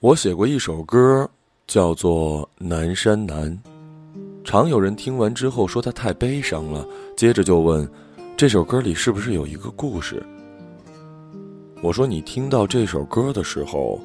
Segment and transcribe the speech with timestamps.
[0.00, 1.28] 我写过一首歌，
[1.66, 3.50] 叫做《南山南》，
[4.44, 6.86] 常有人听完之后说它太悲伤了，
[7.16, 7.86] 接着就问，
[8.36, 10.24] 这首歌里是不是有一个故事？
[11.82, 13.98] 我说，你听到这首歌的时候，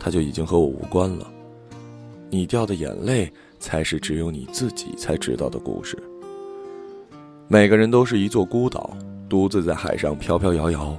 [0.00, 1.30] 它就已经和我无关了。
[2.30, 6.02] 你掉的眼泪，才是只有你自己才知道的故事。
[7.48, 8.96] 每个人都是一座孤岛，
[9.28, 10.96] 独自在海上飘飘摇摇。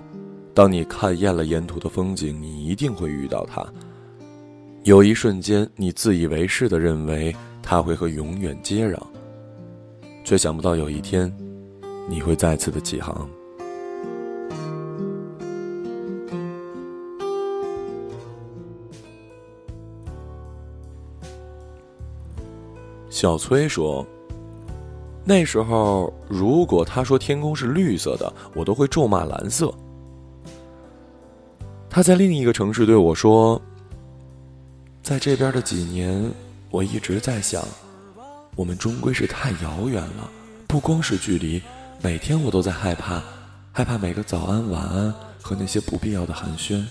[0.53, 3.65] 当你看厌了沿途的风景，你一定会遇到它。
[4.85, 8.99] 有一瞬间，你自以为是的认为它会和永远接壤，
[10.23, 11.35] 却想不到有一天，
[12.07, 13.27] 你会再次的起航。
[23.09, 24.05] 小崔说
[25.25, 29.73] ：“那时候，如果他说天空是绿色的，我都会咒骂蓝色。”
[31.89, 33.59] 他在另一个城市对我说
[35.05, 36.31] ：“在这边的几年，
[36.71, 37.63] 我一直在想，
[38.55, 40.27] 我们终归是太遥远了。
[40.65, 41.61] 不光是距离，
[42.01, 43.21] 每天我都在害怕，
[43.71, 46.83] 害怕每个早安、晚安和那些不必要的寒暄。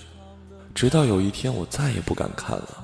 [0.73, 2.83] 直到有一天，我再也不敢看了。”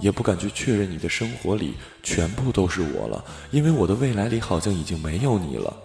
[0.00, 5.76] 也不敢去确认你的生活里全部都是我了，因为我的未来里好像已经没有你了。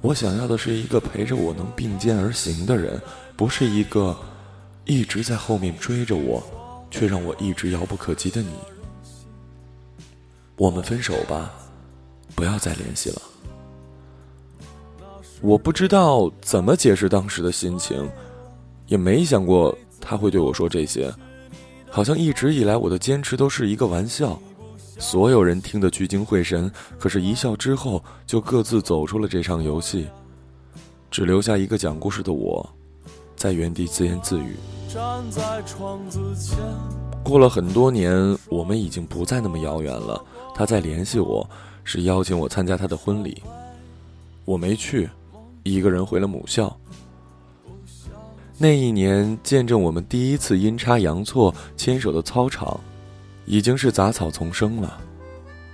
[0.00, 3.02] 我想要的是一个陪着我能并肩而行的人，
[3.34, 4.16] 不是一个
[4.84, 6.40] 一直在后面追着我，
[6.98, 8.48] 却让我一直遥不可及的你。
[10.56, 11.52] 我们分手吧，
[12.34, 13.20] 不要再联系了。
[15.42, 18.10] 我不知道怎么解释当时的心情，
[18.86, 21.12] 也没想过他会对我说这些。
[21.90, 24.40] 好像一直以来我的坚持都是一个玩笑，
[24.98, 30.06] 所有人听得聚精会神，可是，一笑之后就各自走出了这场游戏，
[31.10, 32.66] 只留下一个讲故事的我，
[33.36, 34.56] 在原地自言自语。
[34.96, 36.56] 站在窗子前
[37.22, 40.24] 过了很多年，我们已经不再那么遥远了。
[40.54, 41.46] 他在联系我，
[41.84, 43.42] 是邀请我参加他的婚礼，
[44.46, 45.06] 我没去，
[45.64, 46.74] 一个人回了母校。
[48.56, 52.80] 那一年，见证我们第一次阴差阳错牵手的操场，
[53.44, 54.98] 已经是杂草丛生了。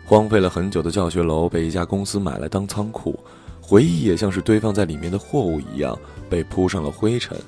[0.04, 3.16] 荒废了很久的教学楼被一家公司买来当仓库，
[3.60, 5.96] 回忆也像是堆放在里面的货物一样
[6.28, 7.38] 被铺上了灰尘。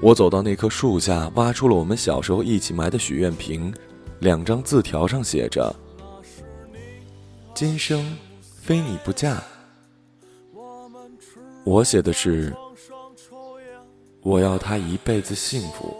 [0.00, 3.74] 我走到那棵树下，挖出了我们小时候一起埋的许愿瓶，
[4.20, 5.74] 两张字条上写着
[7.52, 9.42] ：“今生非你不嫁。”
[11.64, 12.54] 我写的是。
[14.22, 15.96] 我要他一辈子幸福。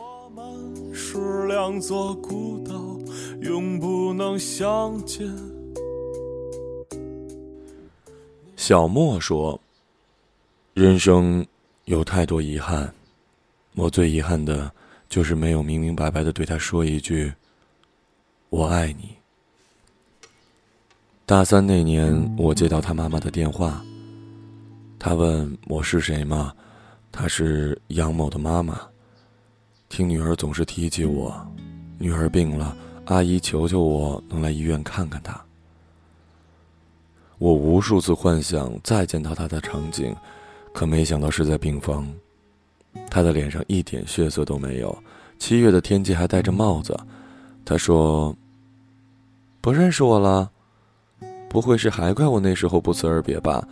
[0.92, 2.74] 是两座孤岛，
[3.40, 5.32] 永不能相见。
[8.56, 9.58] 小莫说
[10.74, 11.46] ：“人生
[11.84, 12.92] 有太多遗憾，
[13.78, 14.70] 我最遗憾的
[15.08, 17.32] 就是没有明明白白的对他说一句
[18.50, 19.16] ‘我爱你’。”
[21.24, 23.80] 大三那年，我接到他妈妈的电话，
[24.98, 26.52] 他问我是谁吗？
[27.12, 28.80] 她是杨某的妈妈。
[29.88, 31.34] 听女儿总是提起我，
[31.98, 35.40] 女儿病了，阿姨求求我能来医院看看她。
[37.38, 40.14] 我无数次幻想再见到她的场景，
[40.74, 42.12] 可没想到是在病房。
[43.10, 44.96] 她的脸上一点血色都没有，
[45.38, 46.98] 七月的天气还戴着帽子。
[47.64, 48.36] 她说
[49.60, 50.50] ：“不认识我了，
[51.48, 53.66] 不会是还怪我那时候不辞而别吧？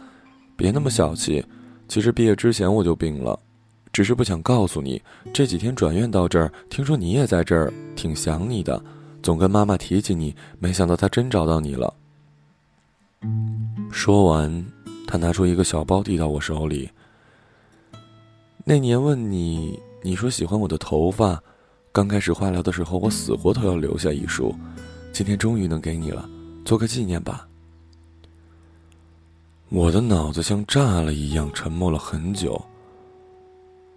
[0.56, 1.44] 别那么小气。”
[1.88, 3.38] 其实毕业之前我就病了，
[3.92, 5.00] 只是不想告诉你。
[5.32, 8.82] 这几天转院到这儿，听说你也在这儿，挺想你的，
[9.22, 10.34] 总跟妈妈提起你。
[10.58, 11.94] 没想到她真找到你了。
[13.92, 14.66] 说完，
[15.06, 16.90] 他拿出一个小包递到我手里。
[18.68, 21.40] 那年问你，你说喜欢我的头发，
[21.92, 24.52] 刚开始化疗的时候，我死活都要留下一束。
[25.12, 26.28] 今天终于能给你了，
[26.64, 27.46] 做个纪念吧。
[29.68, 32.60] 我的脑子像炸了一样，沉默了很久。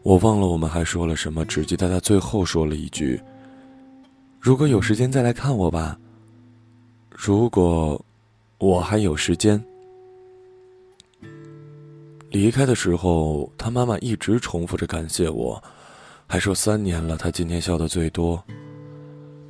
[0.03, 3.19] 我忘了我们还说了什么，只记得他最后说了一句
[4.39, 5.97] ：“如果有时间再来看我吧。”
[7.09, 7.99] 如果
[8.59, 9.59] 我还有时间。
[12.31, 15.61] 离开的时候，他妈妈一直重复着感谢我，
[16.27, 18.43] 还说三年了，他今天笑的最多。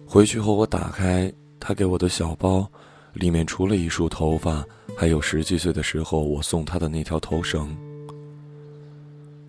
[0.06, 2.70] 回去后，我打开他给我的小包。
[3.14, 4.64] 里面除了一束头发，
[4.96, 7.76] 还有十几岁的时候我送他的那条头绳。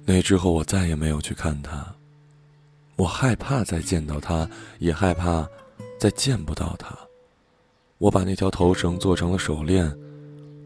[0.06, 1.86] 那之后我再也没有去看他，
[2.96, 4.48] 我害怕再见到他，
[4.78, 5.46] 也害怕
[6.00, 6.96] 再见不到他。
[7.98, 9.94] 我把那条头绳做成了手链，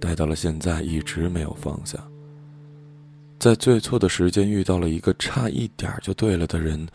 [0.00, 1.98] 戴到了现在，一直没有放下。
[3.44, 6.88] 在最错的时间遇到了一个差一点就对了的人，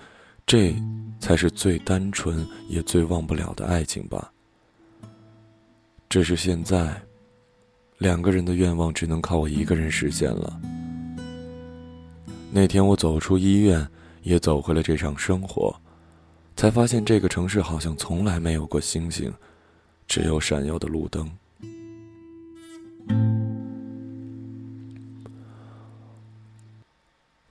[0.48, 0.76] 这
[1.20, 4.34] 才是最单纯也最忘不了的爱情吧。
[6.10, 7.00] 只是现在，
[8.00, 10.60] 两个人的愿望只能靠我一个人实现了。
[12.52, 13.88] 那天我走出医院，
[14.24, 15.80] 也走回了这场生活，
[16.56, 19.32] 才发现这个城市好像从来没有过星星，
[20.08, 21.30] 只有闪耀的路灯。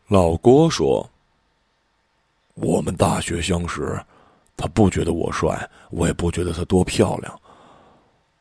[0.08, 1.06] 老郭说
[2.56, 4.02] ：“我们大学相识，
[4.56, 7.40] 他不觉得我帅，我也不觉得他多漂亮。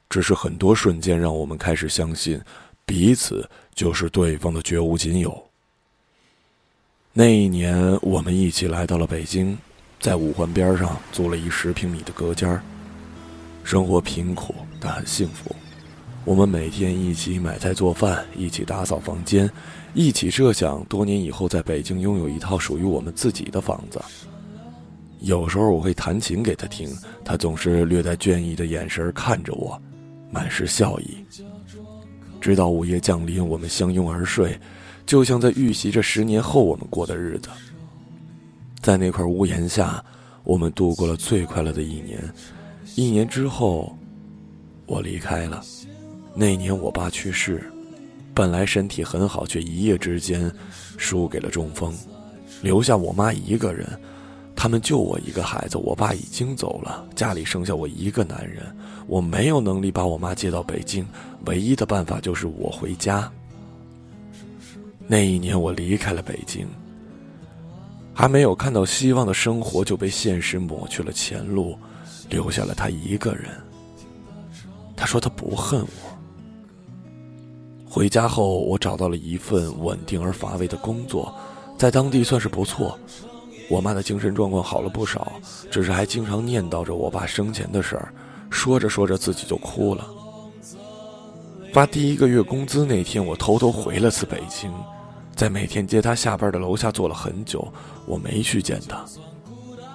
[0.09, 2.41] 只是很多瞬间让我们开始相信，
[2.85, 5.45] 彼此就是对方的绝无仅有。
[7.11, 9.57] 那一年，我们一起来到了北京，
[9.99, 12.57] 在五环边上租了一十平米的隔间
[13.65, 15.53] 生活贫苦但很幸福。”
[16.23, 19.49] 我们每天一起买菜做饭，一起打扫房间，
[19.93, 23.99] 一起设想多年以后在北京拥有一套属于我们自己的房子。
[25.21, 26.89] 有时候我会弹琴给他听，
[27.25, 29.81] 他总是略带倦意的眼神看着我，
[30.29, 31.17] 满是笑意。
[32.39, 34.57] 直到午夜降临，我们相拥而睡，
[35.07, 37.49] 就像在预习着十年后我们过的日子。
[38.79, 40.03] 在那块屋檐下，
[40.43, 42.23] 我们度过了最快乐的一年。
[42.95, 43.97] 一年之后，
[44.85, 45.63] 我离开了。
[46.35, 47.69] 那年我爸去世，
[48.37, 50.53] 本来身体很好，却一夜之间
[50.95, 51.91] 输给了中风，
[52.61, 53.99] 留下我妈一个人。
[54.55, 58.63] 他们就我一个孩子，我爸已经走了，家里剩下我一个男人。
[59.07, 61.03] 我没有能力把我妈接到北京，
[61.47, 63.31] 唯一的办法就是我回家。
[65.07, 66.67] 那一年我离开了北京，
[68.13, 71.75] 还没有看到希望的生活就被现实抹去了前路，
[72.29, 73.45] 留下了他一个人。
[74.95, 76.06] 他说他不恨我。
[77.97, 81.33] 回家后，我找到了一份稳定而乏味的工作，
[81.79, 82.95] 在当地算是不错。
[83.71, 85.31] 我妈的精神状况好了不少，
[85.71, 88.13] 只是还经常念叨着我爸生前的事儿，
[88.51, 90.07] 说着说着自己就哭了。
[91.73, 94.71] 发第一个月工资那天，我偷偷回了次北京，
[95.35, 97.67] 在每天接他下班的楼下坐了很久，
[98.05, 99.03] 我没去见他，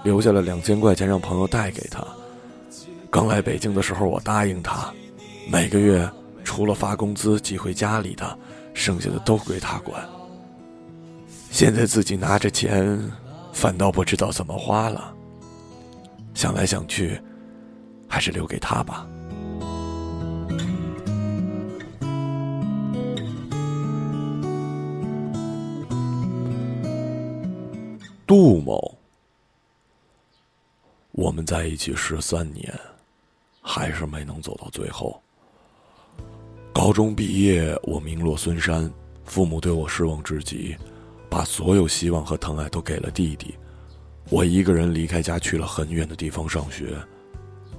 [0.02, 2.05] 留下了两千块钱让朋友带给他。
[3.12, 4.93] 刚来北京的时候，我答应他，
[5.48, 6.10] 每个月。
[6.44, 8.39] 除了发工资寄回家里的，
[8.75, 10.06] 剩下的都归他管。
[11.50, 12.99] 现在自己拿着钱，
[13.53, 15.15] 反倒不知道怎么花了。
[16.35, 17.21] 想来想去，
[18.09, 19.06] 还是留给他吧。
[28.27, 28.99] 杜某，
[31.11, 32.75] 我们在一起十三年，
[33.61, 35.21] 还是没能走到最后。
[36.72, 38.90] 高中毕业，我名落孙山，
[39.24, 40.74] 父母对我失望至极，
[41.28, 43.54] 把所有希望和疼爱都给了弟弟。
[44.30, 46.96] 我一个人离开家去了很远的地方上学。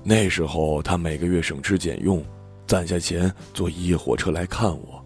[0.04, 2.24] 那时候他每个月省吃俭用，
[2.68, 5.04] 攒下钱坐一夜火车来看我。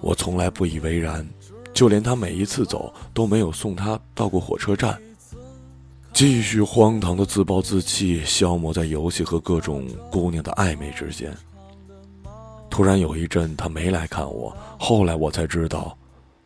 [0.00, 1.28] 我从来不以为然，
[1.74, 4.96] 就连他每一次走都没有送他到过火车站。
[6.12, 11.36] 继续荒唐的自暴自弃，消磨在游戏和各种姑娘的暧昧之间。
[12.70, 14.56] 突然有一阵，她没来看我。
[14.78, 15.96] 后来我才知道，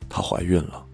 [0.08, 0.84] 她怀孕了。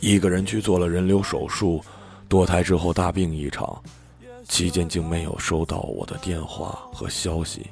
[0.00, 1.82] 一个人去做了人流手术，
[2.28, 3.82] 堕胎之后大病一场，
[4.48, 7.66] 期间竟没有收到我的电话和消息。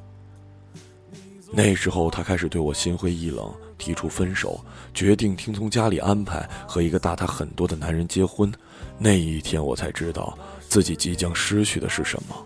[1.51, 8.53] 那时候，她开始对我心灰意冷，提出分手，决定听从家里安排和一个大她很多的男人结婚。
[8.99, 10.37] 那一天，我才知道
[10.69, 12.37] 自己即将失去的是什么。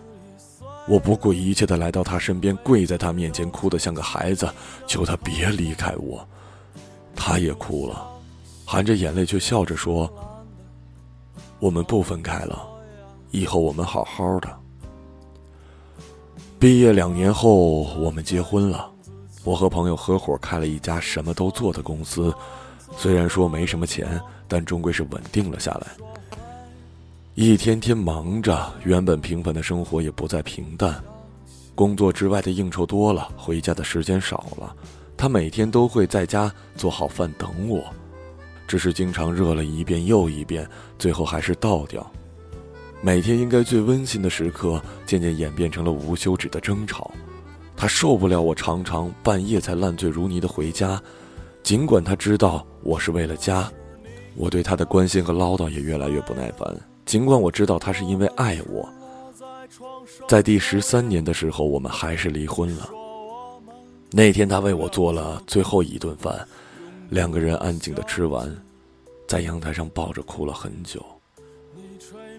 [0.87, 4.49] 我不顾一切的来到他身边，跪在他面前，哭得像个孩子，
[4.85, 6.27] 求他别离开我。
[7.15, 8.05] 他也哭了，
[8.65, 10.11] 含着眼泪却笑着说
[11.59, 12.61] ：“我们不分开了，
[13.31, 14.49] 以后我们好好的。”
[16.59, 18.89] 毕业两年后，我们结婚了。
[19.43, 22.33] 我和朋友合伙开了一家什么都做的公司，
[22.97, 25.87] 虽然说没什么钱，但终归是稳定了下来。
[27.35, 31.03] 一天天忙着，原本平凡的生活也不再平淡。
[31.73, 34.75] 工作之外的应酬多了，回家的时间少了。
[35.17, 37.83] 他每天都会在家做好饭等我，
[38.67, 42.05] 只是经常热了一遍又一遍，最后还是倒掉。
[43.01, 47.09] 每天应该最温馨的时刻，渐渐演变成了无休止的争吵。
[47.75, 51.01] 他受不了我常常半夜才烂醉如泥的回家，
[51.63, 53.71] 尽管他知道我是为了家，
[54.35, 56.92] 我对他的关心和唠叨也越来越不耐烦。
[57.05, 58.87] 尽管我知道他是因为爱我，
[60.27, 62.89] 在第十三年的时候，我们还是离婚了。
[64.11, 66.47] 那天他为我做了最后一顿饭，
[67.09, 68.55] 两个人安静的吃完，
[69.27, 71.03] 在阳台上抱着哭了很久。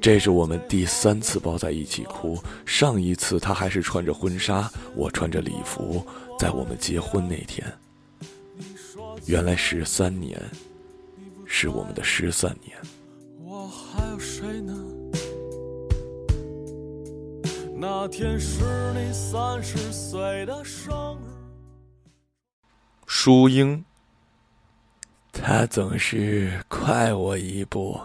[0.00, 2.38] 这是我们第三次抱在一起哭。
[2.66, 6.04] 上一次他还是穿着婚纱，我穿着礼服，
[6.38, 7.66] 在我们结婚那天。
[9.26, 10.40] 原来十三年，
[11.47, 12.76] 是我们的失散年。
[17.76, 18.62] 那天是
[18.95, 21.26] 你三十岁的生日。
[23.04, 23.85] 淑英，
[25.33, 28.00] 他总是快我一步。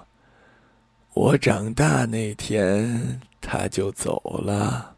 [1.14, 4.96] 我长大那天，他就走了。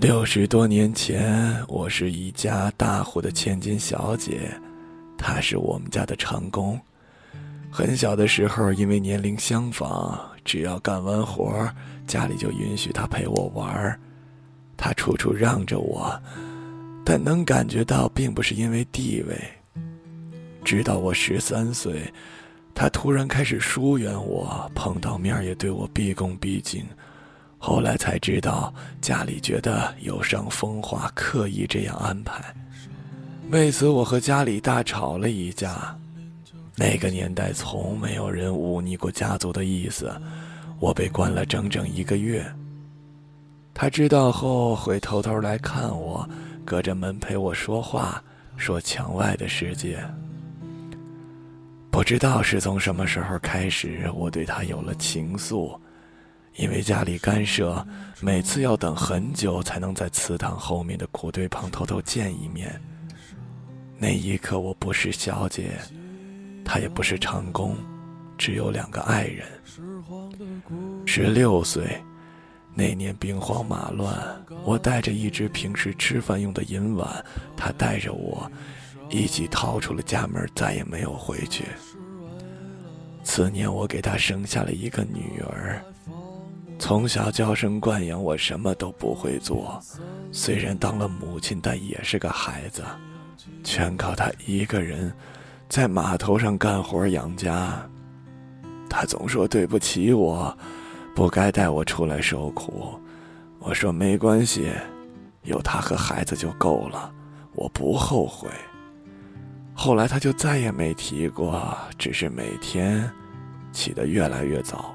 [0.00, 4.50] 六十多年前，我是一家大户的千金小姐，
[5.18, 6.80] 他是我们家的长工。
[7.70, 11.70] 很小的时候，因为年龄相仿，只要干完活，
[12.06, 14.00] 家里就允许他陪我玩儿。
[14.78, 16.18] 他处处让着我，
[17.04, 19.38] 但能感觉到，并不是因为地位。
[20.64, 22.10] 直到我十三岁，
[22.74, 26.82] 他突然开始疏远我，碰到面也对我毕恭毕敬。
[27.58, 32.42] 后来才知道，家里觉得有伤风化，刻意这样安排。
[33.50, 35.94] 为此，我和家里大吵了一架。
[36.78, 40.10] 那个年代，从没有人忤逆过家族的意思。
[40.78, 42.44] 我被关了整整一个月。
[43.74, 46.28] 他知道后，会偷偷来看我，
[46.64, 48.22] 隔着门陪我说话，
[48.56, 49.98] 说墙外的世界。
[51.90, 55.76] 不知道是从什么时候开始，我对他有了情愫。
[56.56, 57.86] 因为家里干涉，
[58.20, 62.80] 每次要等很久才能在祠堂后面的谷堆旁偷偷见一面。
[63.96, 65.72] 那一刻，我不是小姐，
[66.68, 67.74] 他也不是长工，
[68.36, 69.46] 只有两个爱人。
[71.06, 71.98] 十六岁，
[72.74, 74.14] 那年兵荒马乱，
[74.64, 77.24] 我带着一只平时吃饭用的银碗，
[77.56, 78.52] 他带着我，
[79.08, 81.64] 一起逃出了家门，再也没有回去。
[83.24, 85.82] 次年，我给他生下了一个女儿。
[86.78, 89.82] 从小娇生惯养，我什么都不会做。
[90.32, 92.84] 虽然当了母亲，但也是个孩子，
[93.64, 95.12] 全靠他一个人，
[95.68, 97.78] 在码头上干活养家。
[98.88, 100.56] 他总说对不起我，
[101.14, 102.98] 不该带我出来受苦。
[103.58, 104.72] 我说没关系，
[105.42, 107.12] 有他和孩子就够了，
[107.54, 108.48] 我不后悔。
[109.74, 113.08] 后来他就再也没提过，只是每天
[113.70, 114.94] 起得越来越早。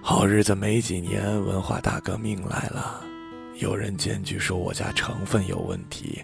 [0.00, 3.00] 好日子没几年，文化大革命来了，
[3.56, 6.22] 有人检举说我家成分有问题。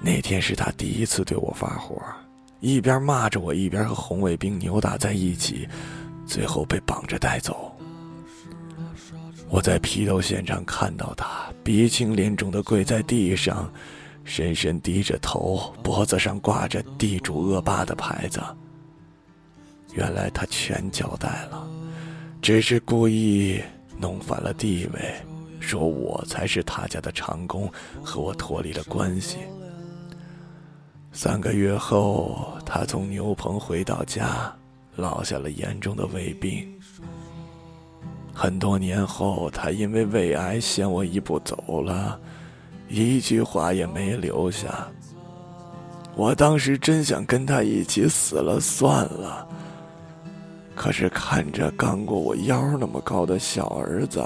[0.00, 2.00] 那天是他第一次对我发火，
[2.60, 5.68] 一边骂着我，一边和红卫兵扭打在一起，
[6.26, 7.74] 最后被绑着带走。
[9.48, 13.70] 我在批斗现场看到他鼻青脸肿的跪在地上，
[14.24, 18.40] 深深低着头，脖子上挂着地主恶霸的牌子。
[19.94, 21.66] 原来他全交代了。
[22.40, 23.60] 只是故意
[23.98, 25.14] 弄反了地位，
[25.58, 27.68] 说我才是他家的长工，
[28.02, 29.38] 和我脱离了关系。
[31.20, 34.54] 三个月后，他从牛棚回到家，
[34.94, 36.64] 落下了严重的胃病。
[38.32, 42.20] 很多年后，他因为胃癌先我一步走了，
[42.86, 44.86] 一句话也没留下。
[46.14, 49.44] 我当时真想跟他一起死了算了。
[50.76, 54.24] 可是看着刚过我腰那么高的小儿子，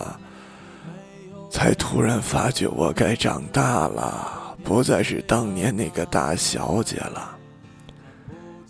[1.50, 7.36] 才突然发觉我该长大了，不再是当年那个大小姐了。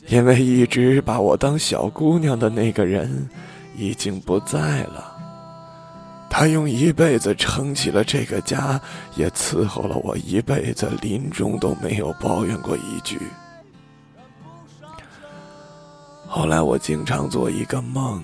[0.08, 3.28] 因为一直把我当小姑娘的那个人，
[3.76, 5.16] 已经不在了。
[6.28, 8.80] 他用一辈子撑起了这个家，
[9.16, 13.20] 也伺候了我一辈子，临终都没有抱怨过一句。
[16.26, 18.22] 后来我经常做一个梦，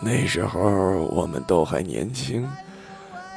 [0.00, 0.60] 那时候
[1.12, 2.48] 我们都还年轻，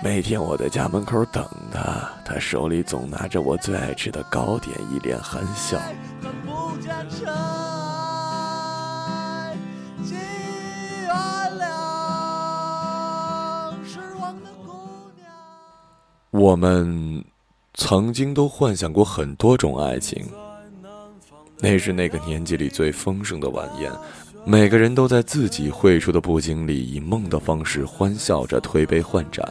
[0.01, 5.77] 每天我在家门口等他，他手里总拿着我最爱吃的糕点，一脸含笑。
[16.31, 17.23] 我们
[17.73, 20.25] 曾经都幻想过很多种爱情。
[21.57, 23.91] 那是那个年纪里最丰盛的晚宴，
[24.45, 29.45] 每个人都在自己绘出的布景里，以梦的方式欢笑着推杯换盏，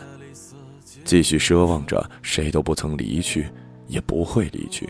[1.08, 3.48] 继续奢望着谁都不曾离去，
[3.86, 4.86] 也不会离去。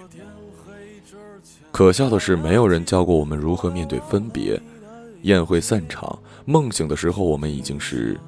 [1.71, 4.61] 可笑的是，没有人教过我们如何面对分别。
[5.23, 8.19] 宴会散场，梦醒的时候，我们已经是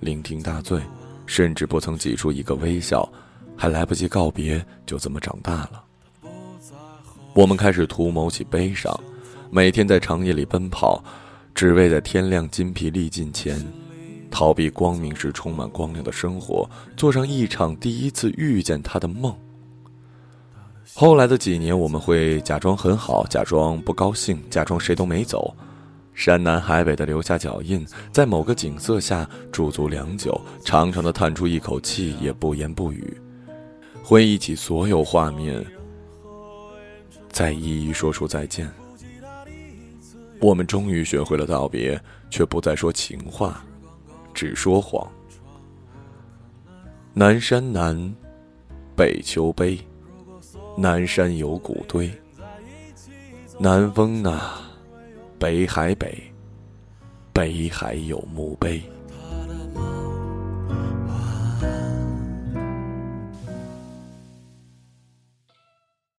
[0.00, 0.80] 酩酊大醉，
[1.26, 3.06] 甚至不曾挤出一个微笑，
[3.54, 5.84] 还来不及告别，就这么长大了。
[7.34, 8.98] 我们开始图谋起悲伤，
[9.50, 11.04] 每天在长夜里奔跑，
[11.54, 13.62] 只为在天亮筋疲力尽前，
[14.34, 19.32] 逃避光明时充满光亮的生活，做上一场第一次遇见他的梦。
[20.92, 25.54] 后来的几年，我们会假装很好，假装不高兴，假装谁都没走，
[26.14, 33.16] 山南海北的留下脚印，在某个景色下驻足良久，长长的叹出一口气，也不言不语，
[34.02, 35.64] 回忆起所有画面，
[37.30, 38.68] 再一一说出再见。
[40.40, 42.00] 我们终于学会了道别，
[42.30, 43.64] 却不再说情话，
[44.34, 45.08] 只说谎。
[47.14, 48.14] 南山南，
[48.96, 49.78] 北秋悲。
[50.76, 52.10] 南山有古堆。
[53.58, 54.60] 南风啊，
[55.38, 56.20] 北海北。
[57.32, 58.82] 北海有墓碑。